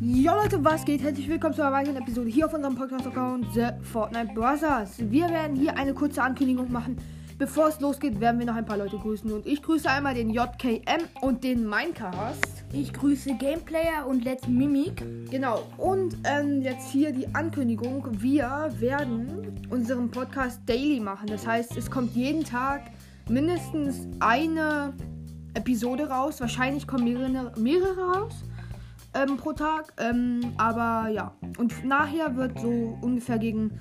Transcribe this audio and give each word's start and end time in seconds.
Jo 0.00 0.34
Leute, 0.34 0.64
was 0.64 0.84
geht? 0.84 1.00
Herzlich 1.02 1.28
willkommen 1.28 1.54
zu 1.54 1.62
einer 1.62 1.70
weiteren 1.70 1.98
Episode 1.98 2.28
hier 2.28 2.46
auf 2.46 2.52
unserem 2.52 2.74
Podcast-Account 2.74 3.46
The 3.54 3.68
Fortnite 3.82 4.34
Brothers. 4.34 4.96
Wir 4.98 5.28
werden 5.28 5.54
hier 5.54 5.76
eine 5.76 5.94
kurze 5.94 6.20
Ankündigung 6.20 6.72
machen. 6.72 6.96
Bevor 7.38 7.68
es 7.68 7.78
losgeht, 7.78 8.18
werden 8.18 8.40
wir 8.40 8.46
noch 8.46 8.56
ein 8.56 8.66
paar 8.66 8.76
Leute 8.76 8.98
grüßen. 8.98 9.30
Und 9.30 9.46
ich 9.46 9.62
grüße 9.62 9.88
einmal 9.88 10.14
den 10.14 10.30
JKM 10.30 11.04
und 11.20 11.44
den 11.44 11.68
Minecast. 11.68 12.64
Ich 12.72 12.92
grüße 12.92 13.36
Gameplayer 13.36 14.04
und 14.08 14.24
Let's 14.24 14.48
Mimic. 14.48 15.04
Genau. 15.30 15.62
Und 15.76 16.16
ähm, 16.24 16.62
jetzt 16.62 16.90
hier 16.90 17.12
die 17.12 17.32
Ankündigung. 17.36 18.04
Wir 18.20 18.68
werden 18.80 19.62
unseren 19.70 20.10
Podcast 20.10 20.60
daily 20.66 20.98
machen. 20.98 21.28
Das 21.28 21.46
heißt, 21.46 21.76
es 21.76 21.88
kommt 21.88 22.16
jeden 22.16 22.42
Tag 22.42 22.90
mindestens 23.28 24.08
eine 24.18 24.92
Episode 25.54 26.08
raus. 26.08 26.40
Wahrscheinlich 26.40 26.86
kommen 26.86 27.04
mehrere, 27.04 27.52
mehrere 27.58 28.12
raus 28.12 28.44
ähm, 29.14 29.36
pro 29.36 29.52
Tag. 29.52 29.92
Ähm, 29.98 30.52
aber 30.56 31.10
ja. 31.10 31.32
Und 31.58 31.84
nachher 31.84 32.36
wird 32.36 32.58
so 32.60 32.98
ungefähr 33.00 33.38
gegen 33.38 33.80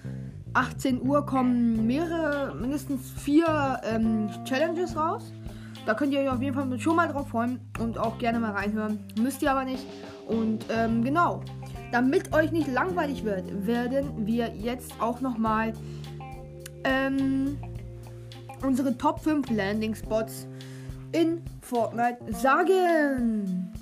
18 0.53 1.01
Uhr 1.01 1.25
kommen 1.25 1.85
mehrere, 1.85 2.55
mindestens 2.55 3.11
vier 3.11 3.79
ähm, 3.83 4.29
Challenges 4.45 4.95
raus. 4.95 5.31
Da 5.85 5.93
könnt 5.93 6.13
ihr 6.13 6.19
euch 6.19 6.29
auf 6.29 6.41
jeden 6.41 6.53
Fall 6.53 6.79
schon 6.79 6.95
mal 6.95 7.07
drauf 7.07 7.29
freuen 7.29 7.59
und 7.79 7.97
auch 7.97 8.17
gerne 8.17 8.39
mal 8.39 8.51
reinhören. 8.51 8.99
Müsst 9.19 9.41
ihr 9.41 9.51
aber 9.51 9.63
nicht. 9.63 9.85
Und 10.27 10.65
ähm, 10.69 11.03
genau, 11.03 11.41
damit 11.91 12.33
euch 12.33 12.51
nicht 12.51 12.67
langweilig 12.67 13.23
wird, 13.23 13.65
werden 13.65 14.25
wir 14.25 14.53
jetzt 14.55 14.93
auch 14.99 15.21
nochmal 15.21 15.73
ähm, 16.83 17.57
unsere 18.65 18.97
Top 18.97 19.21
5 19.21 19.49
Landing 19.49 19.95
Spots 19.95 20.47
in 21.11 21.43
Fortnite 21.61 22.17
sagen. 22.33 23.73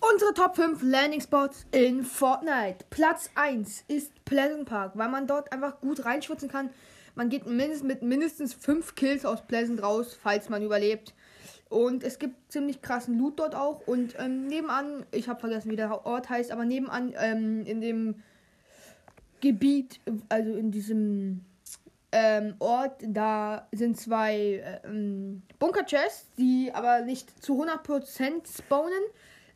Unsere 0.00 0.34
Top 0.34 0.56
5 0.56 0.82
Landing 0.82 1.20
Spots 1.20 1.66
in 1.72 2.04
Fortnite. 2.04 2.84
Platz 2.90 3.30
1 3.34 3.84
ist 3.88 4.24
Pleasant 4.24 4.66
Park, 4.66 4.92
weil 4.94 5.08
man 5.08 5.26
dort 5.26 5.52
einfach 5.52 5.80
gut 5.80 6.04
reinschwitzen 6.04 6.48
kann. 6.48 6.70
Man 7.14 7.28
geht 7.28 7.46
mindestens 7.46 7.82
mit 7.82 8.02
mindestens 8.02 8.54
5 8.54 8.94
Kills 8.94 9.24
aus 9.24 9.42
Pleasant 9.46 9.82
raus, 9.82 10.18
falls 10.20 10.48
man 10.48 10.62
überlebt. 10.62 11.14
Und 11.68 12.04
es 12.04 12.18
gibt 12.18 12.52
ziemlich 12.52 12.82
krassen 12.82 13.18
Loot 13.18 13.38
dort 13.38 13.54
auch. 13.54 13.86
Und 13.86 14.14
ähm, 14.18 14.46
nebenan, 14.46 15.06
ich 15.10 15.28
habe 15.28 15.40
vergessen, 15.40 15.70
wie 15.70 15.76
der 15.76 16.04
Ort 16.04 16.28
heißt, 16.28 16.52
aber 16.52 16.64
nebenan 16.66 17.14
ähm, 17.18 17.64
in 17.64 17.80
dem 17.80 18.16
Gebiet, 19.40 20.00
also 20.28 20.54
in 20.54 20.70
diesem 20.70 21.46
ähm, 22.12 22.54
Ort, 22.58 23.02
da 23.02 23.66
sind 23.72 23.98
zwei 23.98 24.62
ähm, 24.84 25.42
Bunker-Chests, 25.58 26.34
die 26.36 26.70
aber 26.72 27.00
nicht 27.00 27.42
zu 27.42 27.64
100% 27.64 28.56
spawnen. 28.56 29.02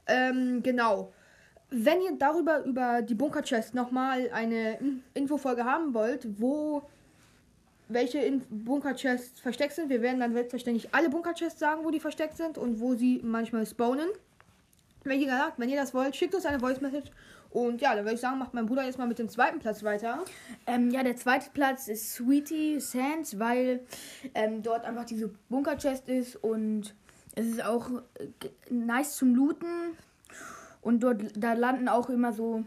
Ähm, 0.06 0.62
genau. 0.62 1.12
Wenn 1.68 2.00
ihr 2.00 2.16
darüber 2.18 2.64
über 2.64 3.02
die 3.02 3.14
Bunker-Chest 3.14 3.74
nochmal 3.74 4.30
eine 4.32 4.78
Infofolge 5.14 5.64
haben 5.64 5.92
wollt, 5.92 6.26
wo 6.40 6.82
welche 7.88 8.40
Bunker-Chests 8.48 9.40
versteckt 9.40 9.74
sind, 9.74 9.90
wir 9.90 10.00
werden 10.00 10.20
dann 10.20 10.32
selbstverständlich 10.32 10.94
alle 10.94 11.10
Bunker-Chests 11.10 11.58
sagen, 11.58 11.84
wo 11.84 11.90
die 11.90 12.00
versteckt 12.00 12.36
sind 12.36 12.56
und 12.56 12.80
wo 12.80 12.94
sie 12.94 13.20
manchmal 13.22 13.66
spawnen. 13.66 14.08
Wenn 15.06 15.20
ihr, 15.20 15.26
gesagt, 15.26 15.58
wenn 15.58 15.68
ihr 15.68 15.80
das 15.80 15.94
wollt, 15.94 16.16
schickt 16.16 16.34
uns 16.34 16.46
eine 16.46 16.60
Voice-Message. 16.60 17.10
Und 17.50 17.80
ja, 17.80 17.94
dann 17.94 18.04
würde 18.04 18.16
ich 18.16 18.20
sagen, 18.20 18.38
macht 18.38 18.54
mein 18.54 18.66
Bruder 18.66 18.84
jetzt 18.84 18.98
mal 18.98 19.06
mit 19.06 19.18
dem 19.18 19.28
zweiten 19.28 19.60
Platz 19.60 19.82
weiter. 19.82 20.24
Ähm, 20.66 20.90
ja, 20.90 21.02
der 21.02 21.16
zweite 21.16 21.48
Platz 21.54 21.88
ist 21.88 22.12
Sweetie 22.12 22.80
Sands, 22.80 23.38
weil 23.38 23.80
ähm, 24.34 24.62
dort 24.62 24.84
einfach 24.84 25.04
diese 25.04 25.30
Bunker-Chest 25.48 26.08
ist 26.08 26.36
und 26.36 26.94
es 27.34 27.46
ist 27.46 27.64
auch 27.64 27.90
äh, 28.18 28.28
nice 28.68 29.16
zum 29.16 29.34
Looten. 29.34 29.96
Und 30.82 31.00
dort 31.00 31.22
da 31.36 31.54
landen 31.54 31.88
auch 31.88 32.10
immer 32.10 32.32
so, 32.32 32.64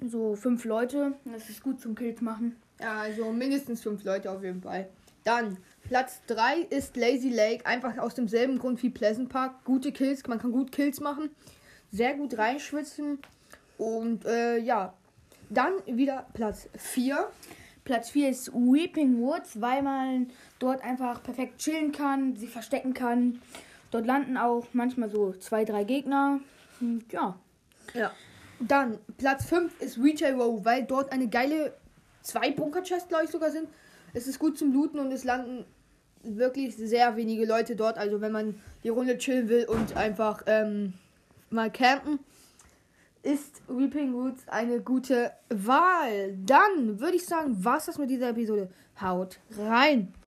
so 0.00 0.36
fünf 0.36 0.64
Leute. 0.64 1.14
Das 1.24 1.48
ist 1.48 1.62
gut 1.62 1.80
zum 1.80 1.94
Kills 1.94 2.20
machen. 2.20 2.56
Ja, 2.80 3.00
also 3.00 3.32
mindestens 3.32 3.82
fünf 3.82 4.04
Leute 4.04 4.30
auf 4.30 4.42
jeden 4.42 4.62
Fall. 4.62 4.88
Dann 5.24 5.58
Platz 5.88 6.20
3 6.28 6.60
ist 6.70 6.96
Lazy 6.96 7.30
Lake. 7.30 7.66
Einfach 7.66 7.98
aus 7.98 8.14
demselben 8.14 8.58
Grund 8.58 8.82
wie 8.82 8.90
Pleasant 8.90 9.28
Park. 9.28 9.64
Gute 9.64 9.92
Kills, 9.92 10.26
man 10.26 10.38
kann 10.38 10.52
gut 10.52 10.70
Kills 10.70 11.00
machen. 11.00 11.30
Sehr 11.90 12.14
gut 12.14 12.38
reinschwitzen. 12.38 13.18
Und 13.76 14.24
äh, 14.24 14.58
ja, 14.58 14.94
dann 15.50 15.72
wieder 15.86 16.26
Platz 16.34 16.68
4. 16.76 17.28
Platz 17.84 18.10
4 18.10 18.30
ist 18.30 18.52
Weeping 18.54 19.20
Woods, 19.20 19.60
weil 19.60 19.82
man 19.82 20.30
dort 20.58 20.82
einfach 20.82 21.22
perfekt 21.22 21.58
chillen 21.58 21.92
kann, 21.92 22.34
sie 22.36 22.46
verstecken 22.46 22.94
kann. 22.94 23.42
Dort 23.90 24.06
landen 24.06 24.36
auch 24.36 24.66
manchmal 24.72 25.10
so 25.10 25.32
zwei, 25.32 25.64
drei 25.64 25.84
Gegner. 25.84 26.40
Und 26.80 27.12
ja. 27.12 27.38
Ja. 27.92 28.10
Dann 28.58 28.98
Platz 29.18 29.44
5 29.44 29.80
ist 29.80 29.98
Retail 29.98 30.34
Row, 30.34 30.64
weil 30.64 30.84
dort 30.84 31.12
eine 31.12 31.28
geile 31.28 31.74
zwei 32.22 32.50
Bunker-Chests, 32.50 33.08
glaube 33.08 33.24
ich, 33.24 33.30
sogar 33.30 33.50
sind. 33.50 33.68
Es 34.14 34.26
ist 34.26 34.38
gut 34.38 34.56
zum 34.56 34.72
Looten 34.72 34.98
und 34.98 35.12
es 35.12 35.24
landen 35.24 35.64
wirklich 36.22 36.76
sehr 36.76 37.16
wenige 37.16 37.44
Leute 37.44 37.76
dort. 37.76 37.98
Also 37.98 38.20
wenn 38.20 38.32
man 38.32 38.54
die 38.82 38.88
Runde 38.88 39.18
chillen 39.18 39.48
will 39.48 39.66
und 39.66 39.96
einfach 39.96 40.42
ähm, 40.46 40.94
mal 41.50 41.70
campen, 41.70 42.20
ist 43.22 43.62
Weeping 43.68 44.14
Woods 44.14 44.48
eine 44.48 44.80
gute 44.80 45.32
Wahl. 45.48 46.36
Dann 46.46 47.00
würde 47.00 47.16
ich 47.16 47.26
sagen, 47.26 47.56
was 47.58 47.86
das 47.86 47.98
mit 47.98 48.08
dieser 48.08 48.30
Episode. 48.30 48.70
Haut 49.00 49.40
rein! 49.58 50.14